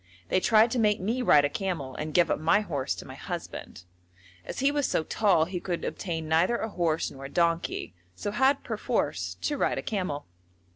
They 0.29 0.39
tried 0.39 0.71
to 0.71 0.79
make 0.79 0.99
me 0.99 1.21
ride 1.21 1.45
a 1.45 1.47
camel 1.49 1.93
and 1.93 2.11
give 2.11 2.31
up 2.31 2.39
my 2.39 2.61
horse 2.61 2.95
to 2.95 3.05
my 3.05 3.13
husband. 3.13 3.83
As 4.43 4.57
he 4.57 4.71
was 4.71 4.87
so 4.87 5.03
tall, 5.03 5.45
he 5.45 5.59
could 5.59 5.85
obtain 5.85 6.27
neither 6.27 6.57
a 6.57 6.69
horse 6.69 7.11
nor 7.11 7.25
a 7.25 7.29
donkey, 7.29 7.93
so 8.15 8.31
had 8.31 8.63
perforce 8.63 9.35
to 9.41 9.57
ride 9.57 9.77
a 9.77 9.83
camel. 9.83 10.25